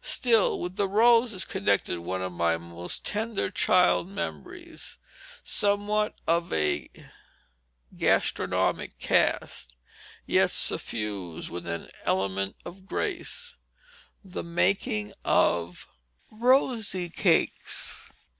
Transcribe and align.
Still, 0.00 0.60
with 0.60 0.76
the 0.76 0.86
rose 0.86 1.32
is 1.32 1.44
connected 1.44 1.98
one 1.98 2.22
of 2.22 2.30
my 2.30 2.56
most 2.56 3.04
tender 3.04 3.50
child 3.50 4.06
memories, 4.06 4.96
somewhat 5.42 6.20
of 6.24 6.52
a 6.52 6.88
gastronomic 7.96 8.96
cast, 9.00 9.74
yet 10.24 10.52
suffused 10.52 11.50
with 11.50 11.66
an 11.66 11.88
element 12.04 12.54
of 12.64 12.86
grace, 12.86 13.56
the 14.22 14.44
making 14.44 15.12
of 15.24 15.88
"rosy 16.30 17.08
cakes." 17.08 18.08